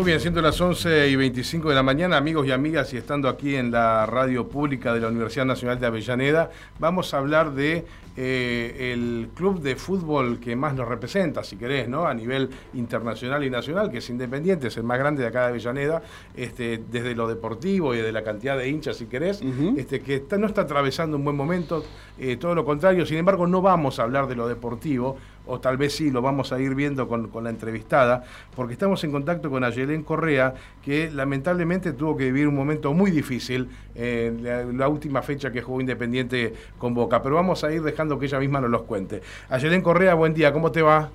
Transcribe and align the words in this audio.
Muy 0.00 0.06
bien, 0.06 0.20
siendo 0.20 0.40
las 0.40 0.58
11 0.58 1.08
y 1.08 1.16
25 1.16 1.68
de 1.68 1.74
la 1.74 1.82
mañana, 1.82 2.16
amigos 2.16 2.46
y 2.46 2.52
amigas, 2.52 2.90
y 2.94 2.96
estando 2.96 3.28
aquí 3.28 3.54
en 3.54 3.70
la 3.70 4.06
radio 4.06 4.48
pública 4.48 4.94
de 4.94 5.00
la 5.00 5.08
Universidad 5.08 5.44
Nacional 5.44 5.78
de 5.78 5.86
Avellaneda, 5.86 6.50
vamos 6.78 7.12
a 7.12 7.18
hablar 7.18 7.52
de 7.52 7.84
eh, 8.16 8.92
el 8.94 9.28
club 9.34 9.60
de 9.60 9.76
fútbol 9.76 10.40
que 10.40 10.56
más 10.56 10.74
nos 10.74 10.88
representa, 10.88 11.44
si 11.44 11.56
querés, 11.56 11.86
¿no? 11.86 12.06
A 12.06 12.14
nivel 12.14 12.48
internacional 12.72 13.44
y 13.44 13.50
nacional, 13.50 13.90
que 13.90 13.98
es 13.98 14.08
Independiente, 14.08 14.68
es 14.68 14.76
el 14.78 14.84
más 14.84 14.98
grande 14.98 15.20
de 15.20 15.28
acá 15.28 15.42
de 15.42 15.46
Avellaneda, 15.48 16.02
este, 16.34 16.82
desde 16.90 17.14
lo 17.14 17.28
deportivo 17.28 17.94
y 17.94 17.98
de 17.98 18.10
la 18.10 18.22
cantidad 18.22 18.56
de 18.56 18.70
hinchas, 18.70 18.96
si 18.96 19.04
querés, 19.04 19.42
este, 19.76 20.00
que 20.00 20.24
no 20.38 20.46
está 20.46 20.62
atravesando 20.62 21.18
un 21.18 21.24
buen 21.24 21.36
momento, 21.36 21.84
eh, 22.18 22.38
todo 22.38 22.54
lo 22.54 22.64
contrario, 22.64 23.04
sin 23.04 23.18
embargo, 23.18 23.46
no 23.46 23.60
vamos 23.60 23.98
a 23.98 24.04
hablar 24.04 24.28
de 24.28 24.34
lo 24.34 24.48
deportivo, 24.48 25.18
o 25.50 25.60
tal 25.60 25.76
vez 25.76 25.94
sí, 25.94 26.10
lo 26.10 26.22
vamos 26.22 26.52
a 26.52 26.60
ir 26.60 26.74
viendo 26.74 27.08
con, 27.08 27.30
la 27.42 27.50
entrevistada, 27.50 28.22
porque 28.54 28.74
estamos 28.74 29.02
en 29.04 29.10
contacto 29.10 29.50
con 29.50 29.64
Ayelén 29.64 30.04
Correa, 30.04 30.54
que 30.82 31.10
lamentablemente 31.10 31.92
tuvo 31.92 32.16
que 32.16 32.24
vivir 32.24 32.46
un 32.46 32.54
momento 32.54 32.94
muy 32.94 33.10
difícil 33.10 33.68
en 33.94 34.78
la, 34.78 34.88
última 34.88 35.22
fecha 35.22 35.50
que 35.50 35.62
jugó 35.62 35.80
Independiente 35.80 36.54
con 36.78 36.94
Boca, 36.94 37.22
pero 37.22 37.34
vamos 37.34 37.64
a 37.64 37.72
ir 37.72 37.82
dejando 37.82 38.18
que 38.18 38.26
ella 38.26 38.38
misma 38.38 38.60
nos 38.60 38.70
los 38.70 38.82
cuente. 38.82 39.22
Ayelén 39.48 39.82
Correa, 39.82 40.14
buen 40.14 40.34
día, 40.34 40.52
¿cómo 40.52 40.70
te 40.70 40.82
va? 40.82 41.10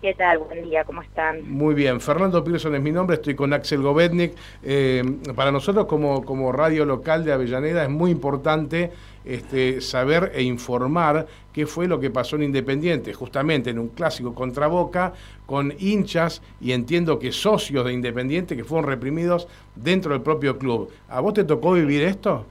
¿Qué 0.00 0.12
tal? 0.14 0.38
Buen 0.38 0.64
día, 0.64 0.84
¿cómo 0.84 1.00
están? 1.00 1.50
Muy 1.50 1.74
bien, 1.74 2.00
Fernando 2.00 2.44
Pearson 2.44 2.74
es 2.74 2.82
mi 2.82 2.92
nombre, 2.92 3.16
estoy 3.16 3.34
con 3.34 3.52
Axel 3.54 3.80
Govetnik. 3.80 4.34
Eh, 4.62 5.02
para 5.34 5.50
nosotros 5.50 5.86
como, 5.86 6.24
como 6.24 6.52
radio 6.52 6.84
local 6.84 7.24
de 7.24 7.32
Avellaneda 7.32 7.84
es 7.84 7.88
muy 7.88 8.10
importante 8.10 8.90
este, 9.24 9.80
saber 9.80 10.32
e 10.34 10.42
informar 10.42 11.26
qué 11.54 11.66
fue 11.66 11.88
lo 11.88 11.98
que 12.00 12.10
pasó 12.10 12.36
en 12.36 12.42
Independiente, 12.42 13.14
justamente 13.14 13.70
en 13.70 13.78
un 13.78 13.88
clásico 13.88 14.34
contra 14.34 14.66
Boca, 14.66 15.14
con 15.46 15.72
hinchas 15.78 16.42
y 16.60 16.72
entiendo 16.72 17.18
que 17.18 17.32
socios 17.32 17.86
de 17.86 17.92
Independiente 17.94 18.56
que 18.56 18.64
fueron 18.64 18.88
reprimidos 18.88 19.48
dentro 19.74 20.12
del 20.12 20.20
propio 20.20 20.58
club. 20.58 20.90
¿A 21.08 21.20
vos 21.20 21.32
te 21.32 21.44
tocó 21.44 21.72
vivir 21.72 22.02
esto? 22.02 22.44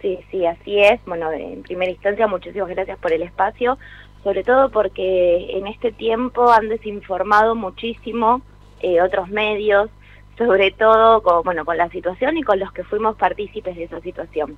Sí, 0.00 0.18
sí, 0.30 0.44
así 0.44 0.80
es. 0.80 1.00
Bueno, 1.06 1.32
en 1.32 1.62
primera 1.62 1.90
instancia, 1.90 2.26
muchísimas 2.26 2.68
gracias 2.68 2.98
por 2.98 3.12
el 3.12 3.22
espacio, 3.22 3.78
sobre 4.24 4.42
todo 4.42 4.70
porque 4.70 5.58
en 5.58 5.66
este 5.66 5.92
tiempo 5.92 6.50
han 6.50 6.68
desinformado 6.68 7.54
muchísimo 7.54 8.40
eh, 8.80 9.00
otros 9.02 9.28
medios, 9.28 9.90
sobre 10.36 10.72
todo 10.72 11.22
con, 11.22 11.42
bueno, 11.44 11.64
con 11.64 11.76
la 11.76 11.88
situación 11.90 12.36
y 12.38 12.42
con 12.42 12.58
los 12.58 12.72
que 12.72 12.82
fuimos 12.84 13.16
partícipes 13.16 13.76
de 13.76 13.84
esa 13.84 14.00
situación. 14.00 14.56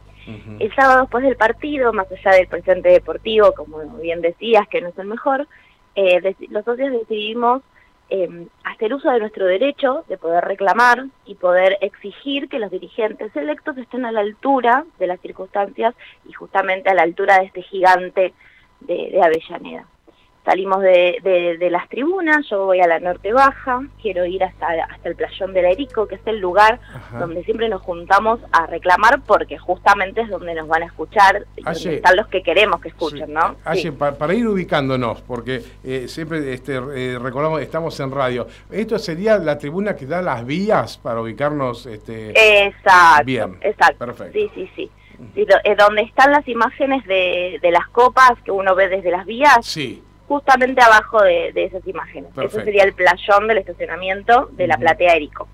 El 0.59 0.75
sábado 0.75 1.03
después 1.03 1.23
del 1.25 1.37
partido, 1.37 1.93
más 1.93 2.07
allá 2.11 2.37
del 2.37 2.47
presente 2.47 2.89
deportivo, 2.89 3.53
como 3.53 3.79
bien 3.99 4.23
decías, 4.23 4.67
que 4.69 4.81
no 4.81 4.89
es 4.89 4.99
el 4.99 5.07
mejor, 5.07 5.47
eh, 5.97 6.35
los 6.49 6.65
socios 6.65 6.93
decidimos 6.93 7.63
eh, 8.09 8.47
hacer 8.63 8.95
uso 8.95 9.11
de 9.11 9.19
nuestro 9.19 9.47
derecho 9.47 10.05
de 10.09 10.17
poder 10.17 10.45
reclamar 10.45 11.07
y 11.25 11.35
poder 11.35 11.77
exigir 11.81 12.49
que 12.49 12.61
los 12.61 12.71
dirigentes 12.71 13.35
electos 13.35 13.77
estén 13.79 14.05
a 14.05 14.13
la 14.13 14.21
altura 14.21 14.85
de 14.99 15.09
las 15.09 15.21
circunstancias 15.21 15.95
y 16.25 16.33
justamente 16.33 16.89
a 16.89 16.95
la 16.95 17.03
altura 17.03 17.39
de 17.39 17.47
este 17.47 17.63
gigante 17.63 18.33
de 18.81 19.21
Avellaneda 19.23 19.87
salimos 20.47 20.81
de, 20.81 21.57
de, 21.59 21.71
las 21.71 21.89
tribunas, 21.89 22.47
yo 22.49 22.67
voy 22.67 22.81
a 22.81 22.87
la 22.87 23.01
norte 23.01 23.33
baja, 23.33 23.83
quiero 24.01 24.25
ir 24.25 24.45
hasta, 24.45 24.69
hasta 24.89 25.09
el 25.09 25.17
playón 25.17 25.53
de 25.53 25.63
la 25.63 25.71
Erico, 25.71 26.07
que 26.07 26.15
es 26.15 26.21
el 26.25 26.39
lugar 26.39 26.79
donde 27.19 27.43
siempre 27.43 27.69
nos 27.69 27.83
juntamos 27.83 28.39
a 28.53 28.67
reclamar 28.67 29.21
porque 29.27 29.59
justamente 29.59 30.21
es 30.21 30.29
donde 30.29 30.55
nos 30.55 30.69
van 30.69 30.85
a 30.85 30.87
escuchar 30.87 31.45
y 31.57 31.63
donde 31.63 31.97
están 31.97 32.17
los 32.17 32.29
que 32.29 32.45
queremos 32.45 32.81
que 32.81 32.89
escuchen, 32.89 33.35
¿no? 33.35 33.57
para, 34.19 34.35
ir 34.35 34.47
ubicándonos, 34.47 35.21
porque 35.23 35.63
eh, 35.83 36.07
siempre 36.07 36.53
este, 36.55 36.77
eh, 36.77 37.19
recordamos, 37.21 37.61
estamos 37.61 37.99
en 37.99 38.13
radio, 38.13 38.47
¿esto 38.71 39.01
sería 39.01 39.39
la 39.39 39.59
tribuna 39.59 39.97
que 39.97 40.07
da 40.07 40.23
las 40.23 40.47
vías 40.47 40.97
para 40.97 41.21
ubicarnos? 41.21 41.87
Este, 41.87 42.67
exacto, 42.67 43.25
bien, 43.25 43.59
exacto. 43.63 43.99
Perfecto. 43.99 44.33
Sí, 44.33 44.51
sí, 44.55 44.71
sí. 44.77 44.91
Es 45.35 45.77
donde 45.77 46.03
están 46.03 46.33
las 46.33 46.47
imágenes 46.49 47.05
de, 47.07 47.59
de 47.63 47.71
las 47.71 47.87
copas 47.89 48.33
que 48.45 48.51
uno 48.51 48.75
ve 48.75 48.89
desde 48.89 49.11
las 49.11 49.27
vías. 49.27 49.65
Sí 49.65 50.03
justamente 50.29 50.83
abajo 50.83 51.23
de, 51.23 51.53
esas 51.55 51.87
imágenes. 51.87 52.31
Ese 52.37 52.65
sería 52.65 52.85
el 52.85 52.95
playón 52.95 53.47
del 53.49 53.59
estacionamiento 53.59 54.49
de 54.53 54.67
la 54.67 54.77
platea 54.77 55.15
Erico. 55.15 55.49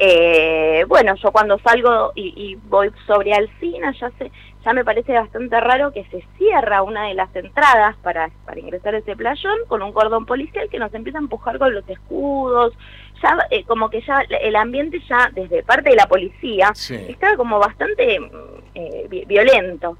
Eh, 0.00 0.84
bueno, 0.86 1.14
yo 1.16 1.32
cuando 1.32 1.58
salgo 1.58 2.12
y, 2.14 2.56
voy 2.68 2.90
sobre 3.06 3.34
Alcina, 3.34 3.92
ya 4.00 4.10
sé, 4.18 4.30
ya 4.64 4.72
me 4.72 4.84
parece 4.84 5.12
bastante 5.12 5.58
raro 5.60 5.92
que 5.92 6.04
se 6.04 6.24
cierra 6.36 6.82
una 6.82 7.08
de 7.08 7.14
las 7.14 7.34
entradas 7.34 7.96
para, 7.96 8.30
para 8.46 8.60
ingresar 8.60 8.94
a 8.94 8.98
ese 8.98 9.16
playón 9.16 9.58
con 9.66 9.82
un 9.82 9.92
cordón 9.92 10.24
policial 10.24 10.68
que 10.70 10.78
nos 10.78 10.94
empieza 10.94 11.18
a 11.18 11.22
empujar 11.22 11.58
con 11.58 11.74
los 11.74 11.88
escudos, 11.88 12.72
ya 13.22 13.38
eh, 13.50 13.64
como 13.64 13.90
que 13.90 14.00
ya 14.02 14.20
el 14.40 14.56
ambiente 14.56 15.00
ya 15.08 15.30
desde 15.32 15.62
parte 15.62 15.90
de 15.90 15.96
la 15.96 16.06
policía 16.06 16.72
estaba 17.08 17.36
como 17.36 17.58
bastante 17.58 18.18
eh, 18.74 19.24
violento. 19.26 19.96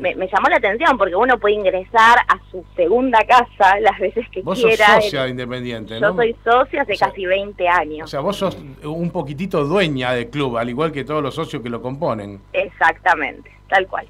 Me, 0.00 0.14
llamó 0.14 0.48
la 0.48 0.56
atención 0.56 0.96
porque 0.96 1.14
uno 1.14 1.38
puede 1.38 1.54
ingresar 1.54 2.18
a 2.26 2.38
su 2.50 2.64
segunda 2.74 3.18
casa 3.26 3.78
las 3.80 3.98
veces 3.98 4.26
que 4.30 4.42
vos 4.42 4.58
quiera. 4.58 4.86
Sos 4.86 5.04
socia 5.04 5.24
de 5.24 5.30
Independiente, 5.30 6.00
¿no? 6.00 6.10
Yo 6.10 6.16
soy 6.16 6.36
socia 6.44 6.82
hace 6.82 6.96
casi 6.96 7.26
20 7.26 7.68
años. 7.68 8.04
O 8.04 8.08
sea, 8.08 8.20
vos 8.20 8.36
sos 8.36 8.56
un 8.84 9.10
poquitito 9.10 9.64
dueña 9.64 10.12
del 10.12 10.30
club, 10.30 10.56
al 10.56 10.68
igual 10.68 10.92
que 10.92 11.04
todos 11.04 11.22
los 11.22 11.34
socios 11.34 11.62
que 11.62 11.68
lo 11.68 11.82
componen. 11.82 12.40
Exactamente, 12.52 13.50
tal 13.68 13.86
cual. 13.86 14.06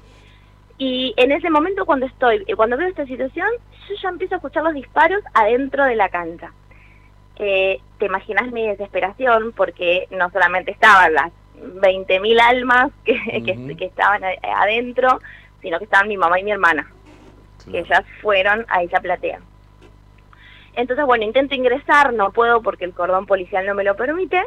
Y 0.77 1.13
en 1.17 1.31
ese 1.31 1.49
momento 1.49 1.85
cuando 1.85 2.05
estoy, 2.05 2.43
cuando 2.55 2.77
veo 2.77 2.87
esta 2.87 3.05
situación, 3.05 3.47
yo 3.89 3.95
ya 4.01 4.09
empiezo 4.09 4.35
a 4.35 4.37
escuchar 4.37 4.63
los 4.63 4.73
disparos 4.73 5.23
adentro 5.33 5.85
de 5.85 5.95
la 5.95 6.09
cancha. 6.09 6.51
Eh, 7.37 7.81
te 7.97 8.05
imaginas 8.05 8.51
mi 8.51 8.67
desesperación 8.67 9.53
porque 9.53 10.07
no 10.11 10.29
solamente 10.29 10.71
estaban 10.71 11.13
las 11.13 11.31
20.000 11.55 12.39
almas 12.41 12.91
que, 13.05 13.75
que, 13.77 13.85
estaban 13.85 14.21
adentro, 14.23 15.19
sino 15.61 15.77
que 15.79 15.85
estaban 15.85 16.07
mi 16.07 16.17
mamá 16.17 16.39
y 16.39 16.43
mi 16.43 16.51
hermana, 16.51 16.91
que 17.69 17.79
ellas 17.79 18.03
fueron 18.21 18.65
a 18.69 18.83
esa 18.83 18.99
platea. 18.99 19.39
Entonces, 20.75 21.05
bueno, 21.05 21.23
intento 21.23 21.55
ingresar, 21.55 22.13
no 22.13 22.31
puedo 22.31 22.61
porque 22.61 22.85
el 22.85 22.93
cordón 22.93 23.25
policial 23.25 23.65
no 23.65 23.75
me 23.75 23.83
lo 23.83 23.95
permite, 23.95 24.41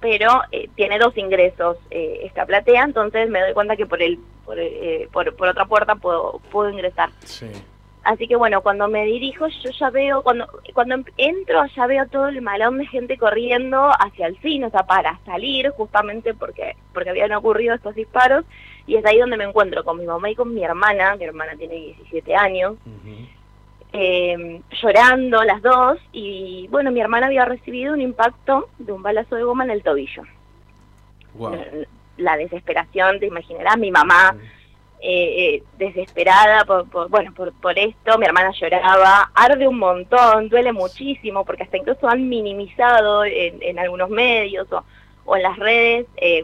pero 0.00 0.42
eh, 0.52 0.68
tiene 0.74 0.98
dos 0.98 1.16
ingresos 1.16 1.76
eh, 1.90 2.20
esta 2.24 2.46
platea, 2.46 2.84
entonces 2.84 3.28
me 3.28 3.40
doy 3.40 3.54
cuenta 3.54 3.76
que 3.76 3.86
por 3.86 4.02
el 4.02 4.18
por, 4.44 4.58
eh, 4.58 5.08
por, 5.12 5.34
por, 5.34 5.48
otra 5.48 5.64
puerta 5.64 5.96
puedo 5.96 6.40
puedo 6.50 6.70
ingresar. 6.70 7.10
Sí. 7.24 7.46
Así 8.04 8.28
que 8.28 8.36
bueno, 8.36 8.60
cuando 8.60 8.86
me 8.86 9.06
dirijo 9.06 9.48
yo 9.48 9.70
ya 9.70 9.88
veo, 9.88 10.22
cuando 10.22 10.46
cuando 10.74 10.96
entro 11.16 11.64
ya 11.74 11.86
veo 11.86 12.06
todo 12.08 12.28
el 12.28 12.42
malón 12.42 12.76
de 12.76 12.86
gente 12.86 13.16
corriendo 13.16 13.90
hacia 13.98 14.26
el 14.26 14.38
cine, 14.40 14.66
o 14.66 14.70
sea, 14.70 14.82
para 14.82 15.18
salir 15.24 15.70
justamente 15.70 16.34
porque 16.34 16.76
porque 16.92 17.10
habían 17.10 17.32
ocurrido 17.32 17.74
estos 17.74 17.94
disparos 17.94 18.44
y 18.86 18.96
es 18.96 19.06
ahí 19.06 19.18
donde 19.18 19.38
me 19.38 19.44
encuentro 19.44 19.84
con 19.84 19.98
mi 19.98 20.04
mamá 20.04 20.28
y 20.28 20.34
con 20.34 20.52
mi 20.52 20.62
hermana, 20.62 21.16
mi 21.16 21.24
hermana 21.24 21.56
tiene 21.56 21.76
17 21.76 22.36
años, 22.36 22.76
eh, 23.94 24.60
llorando 24.82 25.42
las 25.42 25.62
dos 25.62 25.98
y 26.12 26.68
bueno, 26.70 26.90
mi 26.90 27.00
hermana 27.00 27.28
había 27.28 27.46
recibido 27.46 27.94
un 27.94 28.02
impacto 28.02 28.68
de 28.78 28.92
un 28.92 29.02
balazo 29.02 29.36
de 29.36 29.44
goma 29.44 29.64
en 29.64 29.70
el 29.70 29.82
tobillo. 29.82 30.24
La, 32.18 32.36
desesperación, 32.36 33.18
te 33.18 33.26
imaginarás, 33.26 33.78
mi 33.78 33.90
mamá... 33.90 34.36
Eh, 34.38 34.63
eh, 35.06 35.62
desesperada 35.76 36.64
por, 36.64 37.08
bueno 37.10 37.32
por, 37.34 37.52
por 37.52 37.78
esto, 37.78 38.18
mi 38.18 38.24
hermana 38.24 38.52
lloraba, 38.58 39.30
arde 39.34 39.68
un 39.68 39.78
montón, 39.78 40.48
duele 40.48 40.72
muchísimo, 40.72 41.44
porque 41.44 41.64
hasta 41.64 41.76
incluso 41.76 42.08
han 42.08 42.26
minimizado 42.26 43.24
en, 43.26 43.78
algunos 43.78 44.08
medios 44.08 44.66
o, 44.72 44.82
o 45.26 45.36
en 45.36 45.42
las 45.42 45.58
redes 45.58 46.06
eh, 46.16 46.42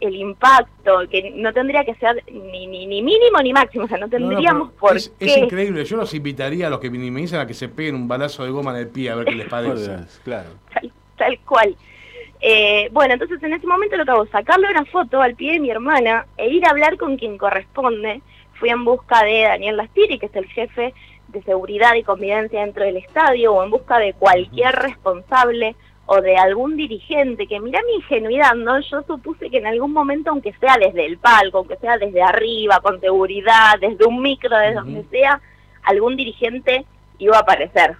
el 0.00 0.14
impacto, 0.16 1.08
que 1.08 1.30
no 1.30 1.52
tendría 1.52 1.84
que 1.84 1.94
ser 1.94 2.24
ni, 2.32 2.66
ni, 2.66 2.86
ni, 2.86 3.02
mínimo 3.02 3.40
ni 3.40 3.52
máximo, 3.52 3.84
o 3.84 3.88
sea, 3.88 3.98
no 3.98 4.08
tendríamos 4.08 4.72
por 4.72 4.96
es, 4.96 5.10
qué. 5.20 5.26
Es 5.26 5.36
increíble, 5.36 5.84
yo 5.84 5.96
los 5.96 6.12
invitaría 6.12 6.66
a 6.66 6.70
los 6.70 6.80
que 6.80 6.90
minimizan 6.90 7.38
a 7.38 7.46
que 7.46 7.54
se 7.54 7.68
peguen 7.68 7.94
un 7.94 8.08
balazo 8.08 8.44
de 8.44 8.50
goma 8.50 8.72
en 8.72 8.78
el 8.78 8.88
pie 8.88 9.10
a 9.10 9.14
ver 9.14 9.26
qué 9.26 9.36
les 9.36 9.48
parece. 9.48 9.96
claro. 10.24 10.50
tal 11.16 11.38
cual. 11.46 11.76
Eh, 12.44 12.88
bueno, 12.90 13.14
entonces 13.14 13.40
en 13.44 13.52
ese 13.52 13.68
momento 13.68 13.96
lo 13.96 14.04
que 14.04 14.10
hago, 14.10 14.26
sacarle 14.26 14.68
una 14.68 14.84
foto 14.86 15.22
al 15.22 15.36
pie 15.36 15.52
de 15.52 15.60
mi 15.60 15.70
hermana 15.70 16.26
e 16.36 16.48
ir 16.48 16.66
a 16.66 16.70
hablar 16.70 16.96
con 16.96 17.16
quien 17.16 17.38
corresponde. 17.38 18.20
Fui 18.54 18.68
en 18.68 18.84
busca 18.84 19.22
de 19.22 19.42
Daniel 19.42 19.76
Lastiri, 19.76 20.18
que 20.18 20.26
es 20.26 20.34
el 20.34 20.46
jefe 20.46 20.92
de 21.28 21.42
seguridad 21.42 21.94
y 21.94 22.02
convivencia 22.02 22.60
dentro 22.60 22.84
del 22.84 22.96
estadio, 22.96 23.54
o 23.54 23.62
en 23.62 23.70
busca 23.70 23.98
de 23.98 24.12
cualquier 24.14 24.74
responsable 24.74 25.76
o 26.06 26.20
de 26.20 26.36
algún 26.36 26.76
dirigente, 26.76 27.46
que 27.46 27.60
mira 27.60 27.80
mi 27.86 27.94
ingenuidad, 27.94 28.54
¿no? 28.54 28.80
Yo 28.80 29.02
supuse 29.02 29.48
que 29.48 29.58
en 29.58 29.66
algún 29.66 29.92
momento, 29.92 30.30
aunque 30.30 30.52
sea 30.54 30.76
desde 30.78 31.06
el 31.06 31.18
palco, 31.18 31.58
aunque 31.58 31.76
sea 31.76 31.96
desde 31.96 32.22
arriba, 32.22 32.80
con 32.80 33.00
seguridad, 33.00 33.78
desde 33.80 34.04
un 34.04 34.20
micro, 34.20 34.58
desde 34.58 34.74
donde 34.74 35.04
sea, 35.04 35.40
algún 35.84 36.16
dirigente 36.16 36.84
iba 37.18 37.36
a 37.36 37.40
aparecer. 37.40 37.96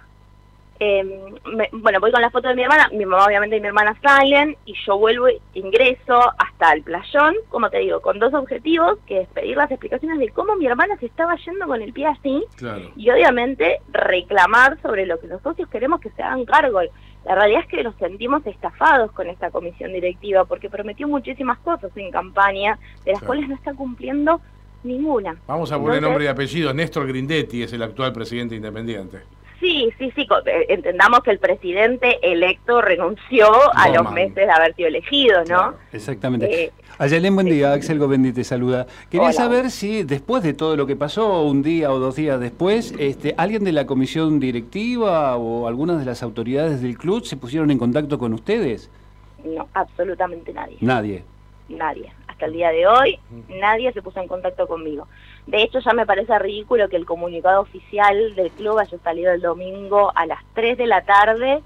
Eh, 0.79 1.33
bueno, 1.71 1.99
voy 1.99 2.11
con 2.11 2.21
la 2.21 2.29
foto 2.29 2.49
de 2.49 2.55
mi 2.55 2.63
hermana, 2.63 2.89
mi 2.91 3.05
mamá 3.05 3.25
obviamente 3.25 3.57
y 3.57 3.61
mi 3.61 3.67
hermana 3.67 3.95
salen 4.01 4.57
y 4.65 4.73
yo 4.85 4.97
vuelvo, 4.97 5.27
ingreso 5.53 6.19
hasta 6.37 6.53
hasta 6.53 6.73
el 6.73 6.83
playón, 6.83 7.35
como 7.49 7.69
te 7.69 7.79
digo, 7.79 8.01
con 8.01 8.19
dos 8.19 8.33
objetivos, 8.33 8.97
que 9.07 9.21
es 9.21 9.27
pedir 9.29 9.57
las 9.57 9.71
explicaciones 9.71 10.19
de 10.19 10.29
cómo 10.29 10.55
mi 10.55 10.65
hermana 10.65 10.97
se 10.97 11.07
estaba 11.07 11.35
yendo 11.35 11.65
con 11.67 11.81
el 11.81 11.93
pie 11.93 12.07
así, 12.07 12.43
y 12.95 13.09
obviamente 13.09 13.79
reclamar 13.91 14.79
sobre 14.81 15.05
lo 15.05 15.19
que 15.19 15.27
los 15.27 15.41
socios 15.41 15.67
queremos 15.69 15.99
que 15.99 16.09
se 16.11 16.21
hagan 16.21 16.45
cargo. 16.45 16.81
La 17.25 17.35
realidad 17.35 17.61
es 17.61 17.67
que 17.67 17.83
nos 17.83 17.95
sentimos 17.95 18.45
estafados 18.45 19.11
con 19.13 19.27
esta 19.27 19.49
comisión 19.49 19.93
directiva, 19.93 20.45
porque 20.45 20.69
prometió 20.69 21.07
muchísimas 21.07 21.57
cosas 21.59 21.91
en 21.95 22.11
campaña, 22.11 22.77
de 23.05 23.13
las 23.13 23.23
cuales 23.23 23.47
no 23.47 23.55
está 23.55 23.73
cumpliendo 23.73 24.41
ninguna. 24.83 25.35
Vamos 25.47 25.71
a 25.71 25.79
poner 25.79 26.01
nombre 26.01 26.25
y 26.25 26.27
apellido. 26.27 26.73
Néstor 26.73 27.07
Grindetti 27.07 27.63
es 27.63 27.73
el 27.73 27.81
actual 27.81 28.11
presidente 28.11 28.55
independiente. 28.55 29.19
Sí, 29.63 29.89
sí, 29.97 30.11
sí. 30.13 30.27
Eh, 30.45 30.65
entendamos 30.67 31.21
que 31.21 31.31
el 31.31 31.39
presidente 31.39 32.19
electo 32.21 32.81
renunció 32.81 33.47
a 33.73 33.87
los 33.87 34.11
meses 34.11 34.35
de 34.35 34.51
haber 34.51 34.75
sido 34.75 34.89
elegido, 34.89 35.41
¿no? 35.45 35.75
exactamente. 35.93 36.65
Eh, 36.65 37.29
buen 37.31 37.45
día. 37.45 37.71
Axel 37.71 37.97
Govendi 37.97 38.33
te 38.33 38.43
saluda. 38.43 38.87
Quería 39.09 39.31
saber 39.31 39.71
si 39.71 40.03
después 40.03 40.43
de 40.43 40.53
todo 40.53 40.75
lo 40.75 40.85
que 40.85 40.97
pasó, 40.97 41.43
un 41.43 41.63
día 41.63 41.93
o 41.93 41.99
dos 41.99 42.17
días 42.17 42.41
después, 42.41 42.93
este, 42.99 43.35
alguien 43.37 43.63
de 43.63 43.71
la 43.71 43.85
comisión 43.85 44.41
directiva 44.41 45.37
o 45.37 45.65
algunas 45.65 45.97
de 45.99 46.05
las 46.05 46.23
autoridades 46.23 46.81
del 46.81 46.97
club 46.97 47.23
se 47.23 47.37
pusieron 47.37 47.71
en 47.71 47.77
contacto 47.77 48.19
con 48.19 48.33
ustedes. 48.33 48.91
No, 49.45 49.69
absolutamente 49.73 50.51
nadie. 50.51 50.75
Nadie. 50.81 51.23
Nadie. 51.69 52.11
Hasta 52.27 52.47
el 52.47 52.51
día 52.51 52.69
de 52.71 52.85
hoy, 52.85 53.17
nadie 53.47 53.93
se 53.93 54.01
puso 54.01 54.19
en 54.19 54.27
contacto 54.27 54.67
conmigo. 54.67 55.07
De 55.47 55.61
hecho, 55.61 55.79
ya 55.79 55.93
me 55.93 56.05
parece 56.05 56.37
ridículo 56.39 56.87
que 56.87 56.95
el 56.95 57.05
comunicado 57.05 57.61
oficial 57.61 58.35
del 58.35 58.51
club 58.51 58.79
haya 58.79 58.97
salido 58.99 59.31
el 59.33 59.41
domingo 59.41 60.11
a 60.15 60.25
las 60.25 60.39
3 60.53 60.77
de 60.77 60.87
la 60.87 61.03
tarde 61.03 61.61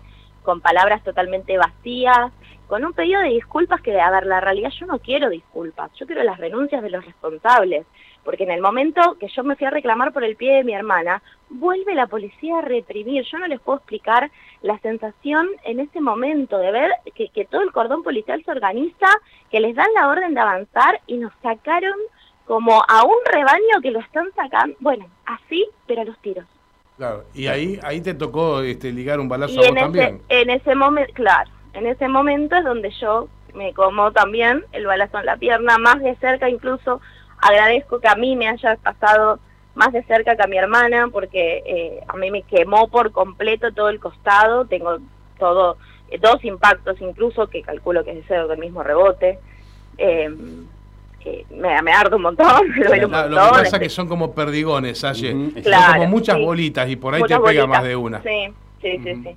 con 0.48 0.62
palabras 0.62 1.04
totalmente 1.04 1.58
vacías, 1.58 2.32
con 2.68 2.86
un 2.86 2.94
pedido 2.94 3.20
de 3.20 3.30
disculpas 3.30 3.82
que, 3.82 4.00
a 4.00 4.10
ver, 4.10 4.26
la 4.26 4.40
realidad 4.40 4.72
yo 4.80 4.86
no 4.86 5.00
quiero 5.00 5.30
disculpas, 5.30 5.92
yo 5.96 6.06
quiero 6.06 6.24
las 6.24 6.38
renuncias 6.38 6.82
de 6.82 6.90
los 6.90 7.06
responsables, 7.06 7.86
porque 8.24 8.44
en 8.44 8.52
el 8.52 8.62
momento 8.62 9.18
que 9.20 9.28
yo 9.28 9.44
me 9.44 9.58
fui 9.58 9.68
a 9.68 9.72
reclamar 9.72 10.14
por 10.14 10.24
el 10.24 10.38
pie 10.38 10.56
de 10.56 10.64
mi 10.64 10.74
hermana, 10.74 11.22
vuelve 11.50 11.96
la 11.96 12.08
policía 12.08 12.60
a 12.60 12.62
reprimir. 12.62 13.26
Yo 13.26 13.40
no 13.40 13.48
les 13.48 13.60
puedo 13.60 13.80
explicar 13.80 14.32
la 14.62 14.80
sensación 14.80 15.50
en 15.66 15.82
ese 15.82 16.00
momento 16.00 16.58
de 16.58 16.72
ver 16.72 16.92
que, 17.14 17.28
que 17.28 17.44
todo 17.44 17.62
el 17.62 17.74
cordón 17.74 18.04
policial 18.04 18.42
se 18.44 18.52
organiza, 18.52 19.08
que 19.52 19.60
les 19.60 19.76
dan 19.76 19.94
la 19.94 20.08
orden 20.08 20.34
de 20.34 20.40
avanzar 20.40 21.02
y 21.08 21.18
nos 21.18 21.34
sacaron 21.42 21.98
como 22.48 22.82
a 22.88 23.04
un 23.04 23.18
rebaño 23.26 23.82
que 23.82 23.92
lo 23.92 24.00
están 24.00 24.26
sacando, 24.36 24.76
bueno, 24.80 25.06
así, 25.26 25.68
pero 25.86 26.02
a 26.02 26.06
los 26.06 26.18
tiros. 26.20 26.46
Claro, 26.96 27.26
y 27.34 27.48
ahí 27.48 27.80
ahí 27.84 28.02
te 28.02 28.14
tocó 28.16 28.62
este, 28.62 28.92
ligar 28.92 29.20
un 29.20 29.30
balazo 29.30 29.60
a 29.60 29.68
vos 29.68 29.76
también. 29.76 30.22
En 30.30 30.50
ese 30.50 30.74
momento, 30.74 31.14
claro, 31.14 31.52
en 31.74 31.86
ese 31.86 32.08
momento 32.08 32.56
es 32.56 32.64
donde 32.64 32.90
yo 33.00 33.28
me 33.54 33.74
como 33.74 34.12
también 34.12 34.64
el 34.72 34.86
balazo 34.86 35.20
en 35.20 35.26
la 35.26 35.38
pierna, 35.38 35.78
más 35.78 36.02
de 36.02 36.16
cerca 36.16 36.50
incluso, 36.50 37.02
agradezco 37.40 38.00
que 38.00 38.08
a 38.08 38.16
mí 38.16 38.36
me 38.36 38.48
haya 38.48 38.78
pasado 38.78 39.40
más 39.76 39.94
de 39.94 40.04
cerca 40.04 40.36
que 40.36 40.44
a 40.44 40.48
mi 40.48 40.58
hermana, 40.58 41.10
porque 41.12 41.62
eh, 41.66 42.00
a 42.08 42.18
mí 42.18 42.32
me 42.32 42.42
quemó 42.44 42.88
por 42.88 43.12
completo 43.12 43.72
todo 43.74 43.90
el 43.90 44.00
costado, 44.00 44.66
tengo 44.66 44.98
todo, 45.38 45.78
eh, 46.10 46.18
dos 46.18 46.44
impactos 46.44 47.00
incluso, 47.00 47.48
que 47.48 47.62
calculo 47.62 48.04
que 48.04 48.18
es 48.18 48.32
el 48.32 48.48
del 48.48 48.58
mismo 48.58 48.82
rebote. 48.82 49.38
Eh, 50.00 50.34
me, 51.50 51.82
me 51.82 51.92
arde 51.92 52.16
un 52.16 52.22
montón, 52.22 52.70
me 52.78 52.86
duele 52.86 53.06
un 53.06 53.12
montón. 53.12 53.32
Lo 53.32 53.44
que 53.44 53.64
pasa 53.64 53.78
es 53.78 53.84
que 53.84 53.90
son 53.90 54.08
como 54.08 54.34
perdigones, 54.34 55.04
Aye. 55.04 55.32
son 55.32 55.52
como 55.52 56.08
muchas 56.08 56.40
bolitas 56.40 56.90
y 56.90 56.96
por 56.96 57.14
ahí 57.14 57.24
te 57.24 57.40
pega 57.40 57.68
más 57.68 57.84
de 57.84 57.96
una. 57.96 58.22
Sí, 58.22 58.54
sí, 58.82 59.00
sí, 59.04 59.16
sí. 59.24 59.36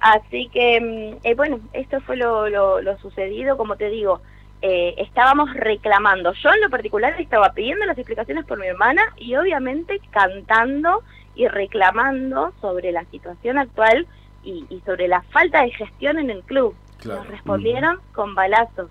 Así 0.00 0.48
que, 0.52 0.80
mm, 0.80 1.26
eh, 1.26 1.34
bueno, 1.34 1.60
esto 1.72 2.00
fue 2.00 2.16
lo, 2.16 2.48
lo, 2.48 2.98
sucedido, 2.98 3.56
como 3.56 3.76
te 3.76 3.90
digo, 3.90 4.20
eh, 4.62 4.94
estábamos 4.98 5.52
reclamando. 5.54 6.32
Yo 6.34 6.52
en 6.52 6.60
lo 6.60 6.70
particular 6.70 7.20
estaba 7.20 7.52
pidiendo 7.52 7.84
las 7.86 7.98
explicaciones 7.98 8.44
por 8.46 8.58
mi 8.58 8.66
hermana 8.66 9.02
y 9.16 9.34
obviamente 9.36 10.00
cantando 10.10 11.02
y 11.34 11.48
reclamando 11.48 12.52
sobre 12.60 12.92
la 12.92 13.04
situación 13.06 13.58
actual 13.58 14.06
y, 14.42 14.64
sobre 14.86 15.06
la 15.08 15.22
falta 15.22 15.62
de 15.62 15.70
gestión 15.70 16.18
en 16.18 16.30
el 16.30 16.42
club. 16.42 16.74
Nos 17.04 17.26
respondieron 17.28 17.98
con 18.12 18.34
balazos 18.34 18.90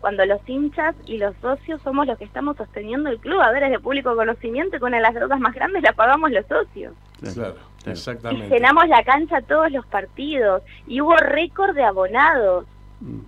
cuando 0.00 0.26
los 0.26 0.40
hinchas 0.48 0.94
y 1.06 1.18
los 1.18 1.34
socios 1.36 1.80
somos 1.82 2.06
los 2.06 2.18
que 2.18 2.24
estamos 2.24 2.56
sosteniendo 2.56 3.08
el 3.08 3.18
club. 3.18 3.40
A 3.40 3.52
ver, 3.52 3.64
es 3.64 3.70
de 3.70 3.78
público 3.78 4.14
conocimiento 4.16 4.78
con 4.80 4.88
una 4.88 4.96
de 4.98 5.02
las 5.02 5.14
deudas 5.14 5.40
más 5.40 5.54
grandes 5.54 5.82
la 5.82 5.92
pagamos 5.92 6.30
los 6.30 6.46
socios. 6.46 6.92
Claro, 7.32 7.56
exactamente. 7.86 8.46
Y 8.46 8.50
llenamos 8.50 8.88
la 8.88 9.02
cancha 9.04 9.40
todos 9.42 9.70
los 9.70 9.86
partidos 9.86 10.62
y 10.86 11.00
hubo 11.00 11.16
récord 11.16 11.74
de 11.74 11.84
abonados. 11.84 12.66
Mm. 13.00 13.20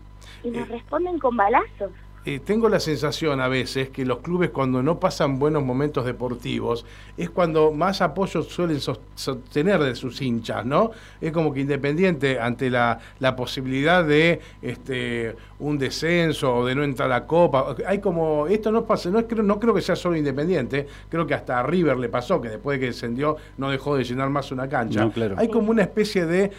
Y 0.43 0.51
nos 0.51 0.69
eh, 0.69 0.73
responden 0.73 1.19
con 1.19 1.37
balazos. 1.37 1.91
Eh, 2.29 2.41
tengo 2.45 2.69
la 2.69 2.81
sensación 2.81 3.41
a 3.41 3.47
veces 3.47 3.91
que 3.91 4.05
los 4.05 4.19
clubes 4.19 4.51
cuando 4.51 4.83
no 4.83 4.99
pasan 4.99 5.39
buenos 5.39 5.63
momentos 5.63 6.05
deportivos 6.05 6.85
es 7.17 7.31
cuando 7.31 7.71
más 7.71 8.03
apoyo 8.03 8.43
suelen 8.43 8.81
sostener 8.81 9.81
de 9.81 9.95
sus 9.95 10.21
hinchas, 10.21 10.67
¿no? 10.67 10.91
Es 11.21 11.31
como 11.31 11.55
que 11.55 11.61
Independiente 11.61 12.41
ante 12.41 12.69
la, 12.69 12.99
la 13.21 13.37
posibilidad 13.37 14.05
de 14.05 14.41
este, 14.61 15.37
un 15.61 15.79
descenso 15.79 16.53
o 16.57 16.67
de 16.67 16.75
no 16.75 16.83
entrar 16.83 17.13
a 17.13 17.21
la 17.21 17.27
Copa, 17.29 17.77
hay 17.87 18.01
como, 18.01 18.49
esto 18.49 18.73
no 18.73 18.85
pasa, 18.85 19.09
no, 19.09 19.25
creo, 19.25 19.45
no 19.45 19.61
creo 19.61 19.73
que 19.73 19.81
sea 19.81 19.95
solo 19.95 20.17
Independiente, 20.17 20.89
creo 21.09 21.29
que 21.29 21.35
hasta 21.35 21.61
a 21.61 21.63
River 21.63 21.97
le 21.97 22.09
pasó, 22.09 22.41
que 22.41 22.49
después 22.49 22.81
de 22.81 22.81
que 22.81 22.87
descendió 22.87 23.37
no 23.57 23.71
dejó 23.71 23.97
de 23.97 24.03
llenar 24.03 24.31
más 24.31 24.51
una 24.51 24.69
cancha. 24.69 25.09
Hay 25.37 25.47
como 25.47 25.71
una 25.71 25.83
especie 25.83 26.27
de 26.27 26.51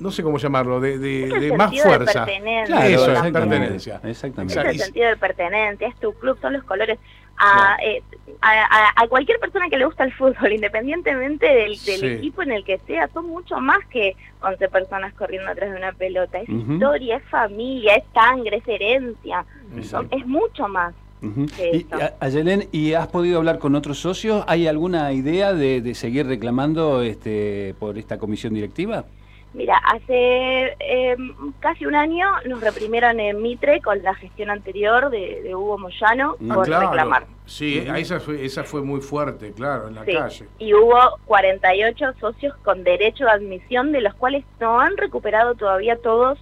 no 0.00 0.10
sé 0.10 0.22
cómo 0.22 0.38
llamarlo, 0.38 0.80
de, 0.80 0.98
de, 0.98 1.56
más 1.56 1.70
fuerza. 1.80 2.26
Claro, 2.66 2.86
Eso 2.86 3.12
es 3.12 3.32
pertenencia. 3.32 4.00
Exactamente. 4.04 4.60
Es 4.60 4.66
el 4.66 4.78
sentido 4.78 5.08
de 5.08 5.16
pertenencia, 5.16 5.88
es 5.88 5.96
tu 5.96 6.12
club, 6.14 6.38
son 6.40 6.54
los 6.54 6.64
colores. 6.64 6.98
A, 7.42 7.78
eh, 7.82 8.02
a, 8.42 9.06
cualquier 9.08 9.40
persona 9.40 9.70
que 9.70 9.78
le 9.78 9.86
gusta 9.86 10.04
el 10.04 10.12
fútbol, 10.12 10.52
independientemente 10.52 11.46
del, 11.46 11.78
equipo 12.16 12.42
en 12.42 12.52
el 12.52 12.64
que 12.64 12.78
sea, 12.86 13.08
son 13.14 13.28
mucho 13.28 13.58
más 13.60 13.78
que 13.86 14.14
11 14.42 14.68
personas 14.68 15.14
corriendo 15.14 15.50
atrás 15.50 15.70
de 15.70 15.76
una 15.76 15.92
pelota. 15.92 16.38
Es 16.38 16.48
historia, 16.50 17.16
es 17.16 17.24
familia, 17.24 17.94
es 17.94 18.04
sangre, 18.12 18.58
es 18.58 18.68
herencia. 18.68 19.44
es 20.10 20.26
mucho 20.26 20.68
más. 20.68 20.94
y, 21.22 21.86
Ayelen, 22.20 22.68
¿y 22.72 22.92
has 22.92 23.08
podido 23.08 23.38
hablar 23.38 23.58
con 23.58 23.74
otros 23.74 23.98
socios? 23.98 24.44
¿Hay 24.46 24.66
alguna 24.66 25.12
idea 25.12 25.54
de, 25.54 25.80
de 25.80 25.94
seguir 25.94 26.26
reclamando 26.26 27.00
este, 27.02 27.74
por 27.78 27.96
esta 27.96 28.18
comisión 28.18 28.52
directiva? 28.52 29.06
Mira, 29.52 29.78
hace 29.78 30.76
em, 30.78 31.52
casi 31.58 31.84
un 31.84 31.96
año 31.96 32.28
nos 32.46 32.60
reprimieron 32.60 33.18
en 33.18 33.42
Mitre 33.42 33.80
con 33.80 34.00
la 34.02 34.14
gestión 34.14 34.48
anterior 34.48 35.10
de, 35.10 35.52
Hugo 35.54 35.76
Moyano 35.76 36.36
ah, 36.48 36.54
por 36.54 36.68
reclamar. 36.68 37.26
Sí, 37.46 37.84
esa 37.96 38.20
fue, 38.20 38.44
esa 38.44 38.62
fue 38.62 38.82
muy 38.82 39.00
fuerte, 39.00 39.52
claro, 39.52 39.88
en 39.88 39.96
la 39.96 40.04
calle. 40.04 40.46
Y 40.60 40.72
hubo 40.72 41.18
48 41.24 42.12
socios 42.20 42.56
con 42.58 42.84
derecho 42.84 43.24
de 43.24 43.30
admisión, 43.32 43.90
de 43.90 44.02
los 44.02 44.14
cuales 44.14 44.44
no 44.60 44.78
han 44.78 44.96
recuperado 44.96 45.56
todavía 45.56 45.96
todos 45.96 46.38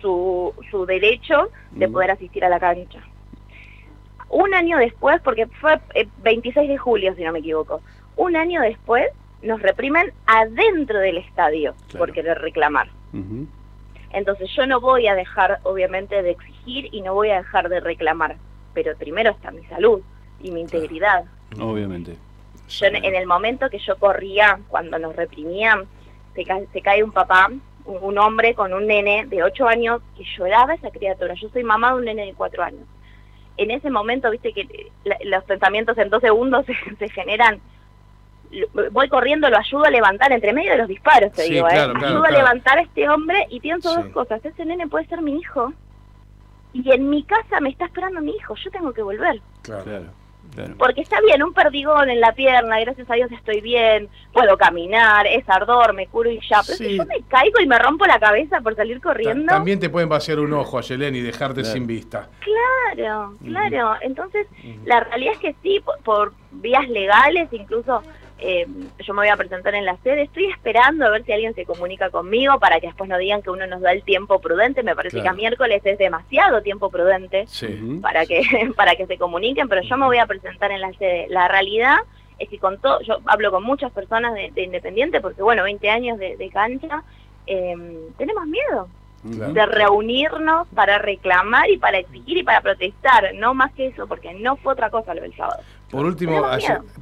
su, 0.00 0.52
su 0.72 0.86
derecho 0.86 1.50
de 1.70 1.86
mm. 1.86 1.92
poder 1.92 2.10
asistir 2.10 2.44
a 2.44 2.48
la 2.48 2.58
cancha. 2.58 3.00
Un 4.28 4.54
año 4.54 4.78
después, 4.78 5.20
porque 5.22 5.46
fue 5.46 5.80
26 6.22 6.68
eh, 6.68 6.72
de 6.72 6.78
julio, 6.78 7.14
si 7.14 7.22
no 7.22 7.32
me 7.32 7.38
equivoco, 7.38 7.80
un 8.16 8.34
año 8.34 8.60
después 8.60 9.06
nos 9.42 9.60
reprimen 9.62 10.12
adentro 10.26 10.98
del 10.98 11.18
estadio 11.18 11.74
por 11.96 12.12
querer 12.12 12.38
reclamar. 12.38 12.88
Entonces 14.12 14.50
yo 14.56 14.66
no 14.66 14.80
voy 14.80 15.06
a 15.06 15.14
dejar, 15.14 15.60
obviamente, 15.62 16.22
de 16.22 16.30
exigir 16.30 16.88
y 16.92 17.00
no 17.00 17.14
voy 17.14 17.30
a 17.30 17.38
dejar 17.38 17.68
de 17.68 17.80
reclamar, 17.80 18.36
pero 18.74 18.96
primero 18.96 19.30
está 19.30 19.50
mi 19.50 19.64
salud 19.66 20.00
y 20.42 20.50
mi 20.50 20.60
integridad. 20.60 21.24
Obviamente. 21.60 22.16
Yo 22.68 22.86
en, 22.86 23.14
el 23.14 23.26
momento 23.26 23.68
que 23.68 23.78
yo 23.78 23.96
corría, 23.98 24.60
cuando 24.68 24.98
nos 24.98 25.16
reprimían, 25.16 25.86
se 26.34 26.44
cae, 26.44 26.66
se 26.72 26.82
cae 26.82 27.02
un 27.02 27.10
papá, 27.10 27.50
un, 27.84 28.18
hombre 28.18 28.54
con 28.54 28.72
un 28.72 28.86
nene 28.86 29.26
de 29.26 29.42
8 29.42 29.66
años 29.66 30.02
que 30.16 30.24
lloraba 30.36 30.74
esa 30.74 30.90
criatura. 30.90 31.34
Yo 31.34 31.48
soy 31.48 31.64
mamá 31.64 31.92
de 31.92 31.98
un 31.98 32.04
nene 32.04 32.26
de 32.26 32.34
4 32.34 32.62
años. 32.62 32.86
En 33.56 33.70
ese 33.70 33.90
momento, 33.90 34.30
viste 34.30 34.52
que 34.52 34.90
los 35.24 35.44
pensamientos 35.44 35.98
en 35.98 36.10
dos 36.10 36.20
segundos 36.20 36.64
se 36.98 37.08
generan 37.08 37.60
voy 38.90 39.08
corriendo, 39.08 39.48
lo 39.48 39.58
ayudo 39.58 39.84
a 39.84 39.90
levantar 39.90 40.32
entre 40.32 40.52
medio 40.52 40.72
de 40.72 40.78
los 40.78 40.88
disparos, 40.88 41.32
te 41.32 41.42
digo, 41.44 41.68
¿eh? 41.68 41.78
ayudo 41.78 42.24
a 42.24 42.30
levantar 42.30 42.78
a 42.78 42.82
este 42.82 43.08
hombre 43.08 43.46
y 43.50 43.60
pienso 43.60 43.94
dos 43.94 44.06
cosas, 44.08 44.44
ese 44.44 44.64
nene 44.64 44.88
puede 44.88 45.06
ser 45.06 45.22
mi 45.22 45.36
hijo 45.36 45.72
y 46.72 46.90
en 46.92 47.08
mi 47.08 47.22
casa 47.24 47.60
me 47.60 47.70
está 47.70 47.86
esperando 47.86 48.20
mi 48.20 48.32
hijo, 48.32 48.54
yo 48.56 48.70
tengo 48.70 48.92
que 48.92 49.02
volver. 49.02 49.40
Claro. 49.62 50.20
Porque 50.78 51.02
está 51.02 51.20
bien, 51.20 51.42
un 51.42 51.52
perdigón 51.52 52.10
en 52.10 52.20
la 52.20 52.32
pierna, 52.32 52.80
gracias 52.80 53.08
a 53.08 53.14
Dios 53.14 53.30
estoy 53.30 53.60
bien, 53.60 54.08
puedo 54.32 54.56
caminar, 54.56 55.26
es 55.26 55.48
ardor, 55.48 55.94
me 55.94 56.08
curo 56.08 56.30
y 56.30 56.40
ya. 56.48 56.62
Pero 56.66 56.76
si 56.76 56.96
yo 56.96 57.04
me 57.06 57.22
caigo 57.28 57.60
y 57.60 57.66
me 57.66 57.78
rompo 57.78 58.04
la 58.06 58.18
cabeza 58.18 58.60
por 58.60 58.74
salir 58.74 59.00
corriendo. 59.00 59.46
también 59.46 59.78
te 59.78 59.88
pueden 59.88 60.08
vaciar 60.08 60.40
un 60.40 60.52
ojo 60.52 60.78
a 60.78 60.82
Yelén 60.82 61.14
y 61.14 61.20
dejarte 61.20 61.64
sin 61.64 61.86
vista. 61.86 62.28
Claro, 62.40 63.34
claro. 63.44 63.94
Entonces, 64.00 64.46
la 64.84 65.00
realidad 65.00 65.34
es 65.34 65.38
que 65.38 65.54
sí, 65.62 65.80
por 66.04 66.32
vías 66.50 66.88
legales, 66.88 67.48
incluso 67.52 68.02
eh, 68.40 68.66
yo 68.98 69.14
me 69.14 69.20
voy 69.20 69.28
a 69.28 69.36
presentar 69.36 69.74
en 69.74 69.84
la 69.84 69.96
sede, 69.98 70.22
estoy 70.22 70.46
esperando 70.46 71.06
a 71.06 71.10
ver 71.10 71.24
si 71.24 71.32
alguien 71.32 71.54
se 71.54 71.64
comunica 71.64 72.10
conmigo 72.10 72.58
para 72.58 72.80
que 72.80 72.86
después 72.86 73.08
no 73.08 73.18
digan 73.18 73.42
que 73.42 73.50
uno 73.50 73.66
nos 73.66 73.80
da 73.80 73.92
el 73.92 74.02
tiempo 74.02 74.40
prudente, 74.40 74.82
me 74.82 74.96
parece 74.96 75.20
que 75.20 75.28
a 75.28 75.32
miércoles 75.32 75.82
es 75.84 75.98
demasiado 75.98 76.62
tiempo 76.62 76.90
prudente 76.90 77.46
para 78.00 78.26
que 78.26 78.42
para 78.76 78.96
que 78.96 79.06
se 79.06 79.18
comuniquen, 79.18 79.68
pero 79.68 79.82
yo 79.82 79.96
me 79.96 80.06
voy 80.06 80.18
a 80.18 80.26
presentar 80.26 80.70
en 80.70 80.80
la 80.80 80.92
sede. 80.94 81.26
La 81.28 81.48
realidad 81.48 81.98
es 82.38 82.48
que 82.48 82.58
con 82.58 82.78
todo, 82.78 83.00
yo 83.02 83.18
hablo 83.26 83.50
con 83.50 83.62
muchas 83.62 83.92
personas 83.92 84.32
de, 84.34 84.62
Independiente, 84.62 85.20
porque 85.20 85.42
bueno, 85.42 85.62
20 85.62 85.90
años 85.90 86.18
de, 86.18 86.50
cancha, 86.52 87.02
eh, 87.46 87.76
tenemos 88.16 88.46
miedo, 88.46 88.88
de 89.22 89.66
reunirnos 89.66 90.66
para 90.68 90.98
reclamar 90.98 91.68
y 91.68 91.76
para 91.76 91.98
exigir 91.98 92.38
y 92.38 92.42
para 92.42 92.62
protestar, 92.62 93.34
no 93.34 93.52
más 93.52 93.72
que 93.74 93.88
eso, 93.88 94.06
porque 94.06 94.32
no 94.32 94.56
fue 94.56 94.72
otra 94.72 94.88
cosa 94.88 95.14
lo 95.14 95.20
del 95.20 95.36
sábado. 95.36 95.62
Por 95.90 96.06
último, 96.06 96.42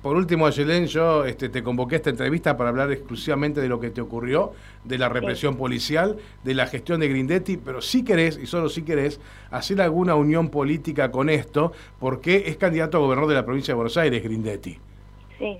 por 0.00 0.16
último, 0.16 0.46
Ayelén, 0.46 0.86
yo 0.86 1.26
este, 1.26 1.50
te 1.50 1.62
convoqué 1.62 1.96
a 1.96 1.98
esta 1.98 2.08
entrevista 2.08 2.56
para 2.56 2.70
hablar 2.70 2.90
exclusivamente 2.90 3.60
de 3.60 3.68
lo 3.68 3.78
que 3.78 3.90
te 3.90 4.00
ocurrió, 4.00 4.52
de 4.84 4.96
la 4.96 5.10
represión 5.10 5.56
policial, 5.56 6.16
de 6.42 6.54
la 6.54 6.66
gestión 6.66 7.00
de 7.00 7.08
Grindetti, 7.08 7.58
pero 7.58 7.82
si 7.82 8.02
querés, 8.02 8.38
y 8.38 8.46
solo 8.46 8.70
si 8.70 8.84
querés, 8.84 9.20
hacer 9.50 9.82
alguna 9.82 10.14
unión 10.14 10.48
política 10.48 11.10
con 11.10 11.28
esto, 11.28 11.72
porque 12.00 12.44
es 12.46 12.56
candidato 12.56 12.96
a 12.96 13.00
gobernador 13.00 13.28
de 13.28 13.34
la 13.34 13.44
provincia 13.44 13.72
de 13.72 13.76
Buenos 13.76 13.96
Aires, 13.98 14.24
Grindetti. 14.24 14.78
Sí. 15.38 15.58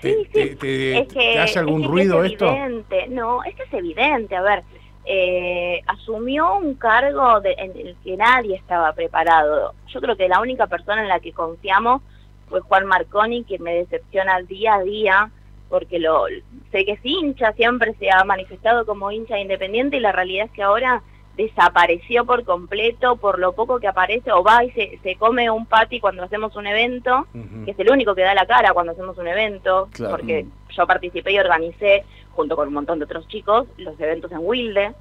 sí, 0.00 0.28
sí. 0.32 0.56
Te, 0.56 1.38
hace 1.40 1.58
algún 1.58 1.82
ruido 1.82 2.22
es 2.22 2.40
evidente. 2.40 3.08
No, 3.08 3.42
es 3.42 3.56
que 3.56 3.64
es 3.64 3.72
evidente. 3.72 4.36
A 4.36 4.42
ver, 4.42 4.62
eh, 5.06 5.80
asumió 5.88 6.56
un 6.56 6.74
cargo 6.74 7.40
en 7.44 7.76
el 7.76 7.96
que 8.04 8.16
nadie 8.16 8.54
estaba 8.54 8.92
preparado. 8.92 9.74
Yo 9.88 10.00
creo 10.00 10.16
que 10.16 10.28
la 10.28 10.40
única 10.40 10.68
persona 10.68 11.02
en 11.02 11.08
la 11.08 11.18
que 11.18 11.32
confiamos 11.32 12.02
fue 12.50 12.60
Juan 12.60 12.86
Marconi, 12.86 13.44
que 13.44 13.58
me 13.58 13.74
decepciona 13.74 14.42
día 14.42 14.74
a 14.74 14.82
día, 14.82 15.30
porque 15.70 15.98
lo 15.98 16.24
sé 16.72 16.84
que 16.84 16.92
es 16.92 17.00
hincha, 17.02 17.52
siempre 17.52 17.94
se 17.98 18.10
ha 18.10 18.24
manifestado 18.24 18.84
como 18.84 19.10
hincha 19.10 19.38
independiente 19.38 19.96
y 19.96 20.00
la 20.00 20.12
realidad 20.12 20.46
es 20.46 20.52
que 20.52 20.62
ahora 20.62 21.02
desapareció 21.36 22.26
por 22.26 22.44
completo, 22.44 23.16
por 23.16 23.38
lo 23.38 23.52
poco 23.52 23.78
que 23.78 23.88
aparece, 23.88 24.32
o 24.32 24.42
va 24.42 24.64
y 24.64 24.70
se, 24.72 25.16
come 25.16 25.50
un 25.50 25.64
pati 25.64 26.00
cuando 26.00 26.24
hacemos 26.24 26.54
un 26.56 26.66
evento, 26.66 27.26
que 27.64 27.70
es 27.70 27.78
el 27.78 27.90
único 27.90 28.14
que 28.14 28.22
da 28.22 28.34
la 28.34 28.46
cara 28.46 28.74
cuando 28.74 28.92
hacemos 28.92 29.16
un 29.16 29.28
evento, 29.28 29.88
porque 30.10 30.44
yo 30.76 30.86
participé 30.86 31.32
y 31.32 31.38
organicé, 31.38 32.04
junto 32.32 32.56
con 32.56 32.68
un 32.68 32.74
montón 32.74 32.98
de 32.98 33.04
otros 33.04 33.26
chicos, 33.28 33.68
los 33.78 33.98
eventos 34.00 34.30
en 34.32 34.38
Wilde. 34.40 34.92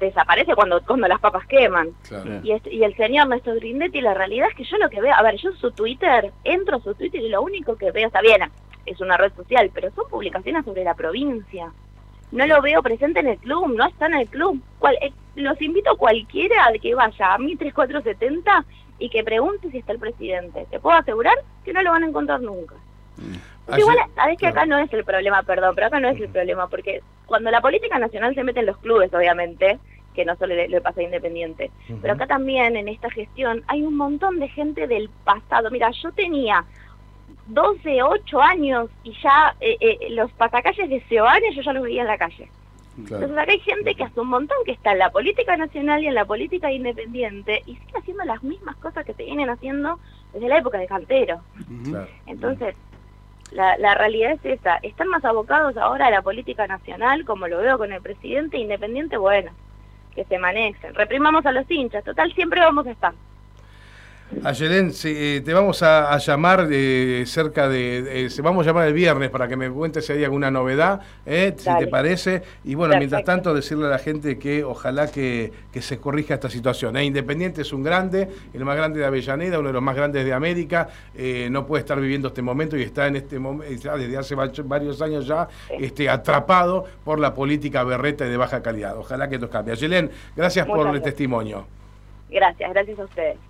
Desaparece 0.00 0.54
cuando, 0.54 0.80
cuando 0.82 1.06
las 1.06 1.20
papas 1.20 1.46
queman. 1.46 1.90
Y, 2.42 2.52
y 2.70 2.82
el 2.82 2.96
señor 2.96 3.28
Néstor 3.28 3.56
Grindetti, 3.56 4.00
la 4.00 4.14
realidad 4.14 4.48
es 4.50 4.56
que 4.56 4.64
yo 4.64 4.78
lo 4.78 4.90
que 4.90 5.00
veo, 5.00 5.14
a 5.14 5.22
ver, 5.22 5.36
yo 5.36 5.52
su 5.52 5.70
Twitter, 5.70 6.32
entro 6.42 6.78
a 6.78 6.80
su 6.80 6.94
Twitter 6.94 7.20
y 7.20 7.28
lo 7.28 7.42
único 7.42 7.76
que 7.76 7.92
veo, 7.92 8.06
está 8.06 8.20
bien, 8.20 8.42
es 8.86 9.00
una 9.00 9.16
red 9.16 9.32
social, 9.34 9.70
pero 9.72 9.90
son 9.92 10.08
publicaciones 10.08 10.64
sobre 10.64 10.84
la 10.84 10.94
provincia 10.94 11.72
no 12.32 12.46
lo 12.46 12.60
veo 12.62 12.82
presente 12.82 13.20
en 13.20 13.28
el 13.28 13.38
club, 13.38 13.74
no 13.74 13.86
está 13.86 14.06
en 14.06 14.14
el 14.14 14.28
club. 14.28 14.60
Cual, 14.78 14.96
eh, 15.00 15.12
los 15.36 15.60
invito 15.60 15.90
a 15.90 15.96
cualquiera 15.96 16.66
a 16.66 16.72
que 16.72 16.94
vaya 16.94 17.34
a 17.34 17.38
mi 17.38 17.56
3470 17.56 18.64
y 18.98 19.08
que 19.08 19.24
pregunte 19.24 19.70
si 19.70 19.78
está 19.78 19.92
el 19.92 19.98
presidente. 19.98 20.66
Te 20.70 20.78
puedo 20.78 20.96
asegurar 20.96 21.34
que 21.64 21.72
no 21.72 21.82
lo 21.82 21.90
van 21.90 22.04
a 22.04 22.08
encontrar 22.08 22.40
nunca. 22.40 22.74
Mm. 23.16 23.78
igual, 23.78 23.98
sabes 24.14 24.38
que 24.38 24.46
acá 24.46 24.66
no 24.66 24.78
es 24.78 24.92
el 24.92 25.04
problema, 25.04 25.42
perdón, 25.42 25.74
pero 25.74 25.88
acá 25.88 26.00
no 26.00 26.08
es 26.08 26.20
el 26.20 26.28
problema, 26.28 26.68
porque 26.68 27.02
cuando 27.26 27.50
la 27.50 27.60
política 27.60 27.98
nacional 27.98 28.34
se 28.34 28.44
mete 28.44 28.60
en 28.60 28.66
los 28.66 28.78
clubes, 28.78 29.12
obviamente, 29.12 29.78
que 30.14 30.24
no 30.24 30.36
solo 30.36 30.54
le, 30.54 30.80
pasa 30.80 31.00
a 31.00 31.04
Independiente, 31.04 31.70
pero 32.00 32.14
acá 32.14 32.26
también 32.26 32.76
en 32.76 32.88
esta 32.88 33.10
gestión 33.10 33.62
hay 33.68 33.82
un 33.82 33.96
montón 33.96 34.38
de 34.38 34.48
gente 34.48 34.86
del 34.86 35.08
pasado. 35.24 35.70
Mira, 35.70 35.90
yo 36.02 36.10
tenía 36.12 36.64
12, 37.46 38.02
8 38.02 38.40
años 38.40 38.90
y 39.04 39.12
ya 39.22 39.54
eh, 39.60 39.76
eh, 39.80 40.10
los 40.10 40.30
pasacalles 40.32 40.88
de 40.88 41.00
Seoane 41.08 41.54
yo 41.54 41.62
ya 41.62 41.72
los 41.72 41.82
veía 41.82 42.02
en 42.02 42.08
la 42.08 42.18
calle. 42.18 42.48
Entonces 42.98 43.38
acá 43.38 43.52
hay 43.52 43.60
gente 43.60 43.94
que 43.94 44.04
hace 44.04 44.20
un 44.20 44.28
montón 44.28 44.58
que 44.64 44.72
está 44.72 44.92
en 44.92 44.98
la 44.98 45.10
política 45.10 45.56
nacional 45.56 46.02
y 46.02 46.08
en 46.08 46.14
la 46.14 46.24
política 46.24 46.70
independiente 46.70 47.62
y 47.66 47.76
sigue 47.76 47.98
haciendo 47.98 48.24
las 48.24 48.42
mismas 48.42 48.76
cosas 48.76 49.06
que 49.06 49.14
se 49.14 49.24
vienen 49.24 49.48
haciendo 49.48 49.98
desde 50.32 50.48
la 50.48 50.58
época 50.58 50.78
de 50.78 50.86
Cantero. 50.86 51.40
Entonces, 52.26 52.74
la, 53.52 53.78
la 53.78 53.94
realidad 53.94 54.32
es 54.32 54.44
esa. 54.44 54.76
Están 54.82 55.08
más 55.08 55.24
abocados 55.24 55.76
ahora 55.76 56.08
a 56.08 56.10
la 56.10 56.22
política 56.22 56.66
nacional, 56.66 57.24
como 57.24 57.48
lo 57.48 57.58
veo 57.58 57.78
con 57.78 57.92
el 57.92 58.02
presidente 58.02 58.58
independiente, 58.58 59.16
bueno, 59.16 59.50
que 60.14 60.24
se 60.24 60.38
manejen. 60.38 60.94
Reprimamos 60.94 61.44
a 61.46 61.52
los 61.52 61.70
hinchas, 61.70 62.04
total, 62.04 62.32
siempre 62.34 62.60
vamos 62.60 62.86
a 62.86 62.90
estar. 62.90 63.14
Ayelén, 64.44 64.92
eh, 65.04 65.42
te 65.44 65.52
vamos 65.52 65.82
a, 65.82 66.16
llamar 66.18 66.68
eh, 66.70 67.24
cerca 67.26 67.68
de, 67.68 68.28
se 68.30 68.42
vamos 68.42 68.64
a 68.64 68.70
llamar 68.70 68.86
el 68.86 68.94
viernes 68.94 69.28
para 69.28 69.48
que 69.48 69.56
me 69.56 69.68
cuentes 69.68 70.06
si 70.06 70.12
hay 70.12 70.22
alguna 70.22 70.52
novedad, 70.52 71.00
eh, 71.26 71.52
si 71.56 71.68
te 71.78 71.88
parece. 71.88 72.42
Y 72.64 72.76
bueno, 72.76 72.94
mientras 72.96 73.24
tanto 73.24 73.52
decirle 73.52 73.86
a 73.86 73.90
la 73.90 73.98
gente 73.98 74.38
que 74.38 74.62
ojalá 74.62 75.10
que, 75.10 75.52
se 75.80 75.98
corrija 75.98 76.34
esta 76.34 76.50
situación. 76.50 76.96
Independiente 76.98 77.62
es 77.62 77.72
un 77.72 77.82
grande, 77.82 78.28
el 78.52 78.64
más 78.64 78.76
grande 78.76 79.00
de 79.00 79.06
Avellaneda, 79.06 79.58
uno 79.58 79.68
de 79.68 79.72
los 79.72 79.82
más 79.82 79.96
grandes 79.96 80.24
de 80.24 80.32
América, 80.32 80.88
no 81.50 81.66
puede 81.66 81.80
estar 81.80 82.00
viviendo 82.00 82.28
este 82.28 82.42
momento 82.42 82.76
y 82.76 82.82
está 82.82 83.06
en 83.06 83.16
este 83.16 83.38
momento, 83.38 83.96
desde 83.96 84.16
hace 84.16 84.34
varios 84.34 85.02
años 85.02 85.26
ya, 85.26 85.48
este, 85.70 86.08
atrapado 86.08 86.84
por 87.04 87.18
la 87.18 87.34
política 87.34 87.82
berreta 87.82 88.26
y 88.26 88.30
de 88.30 88.36
baja 88.36 88.62
calidad. 88.62 88.96
Ojalá 88.96 89.28
que 89.28 89.36
esto 89.36 89.50
cambie. 89.50 89.72
Ayelén, 89.72 90.10
gracias 90.36 90.66
por 90.66 90.94
el 90.94 91.02
testimonio. 91.02 91.66
Gracias, 92.30 92.70
gracias 92.72 92.98
a 92.98 93.04
ustedes. 93.04 93.49